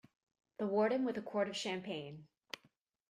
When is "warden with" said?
0.65-1.19